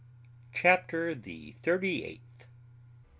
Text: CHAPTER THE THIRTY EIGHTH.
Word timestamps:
CHAPTER 0.51 1.13
THE 1.13 1.51
THIRTY 1.61 2.03
EIGHTH. 2.05 2.47